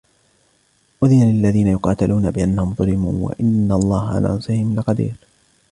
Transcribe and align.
أُذِنَ 1.03 1.19
لِلَّذِينَ 1.31 1.67
يُقَاتَلُونَ 1.67 2.31
بِأَنَّهُمْ 2.31 2.73
ظُلِمُوا 2.73 3.29
وَإِنَّ 3.29 3.71
اللَّهَ 3.71 4.09
عَلَى 4.15 4.27
نَصْرِهِمْ 4.27 4.75
لَقَدِيرٌ 4.75 5.15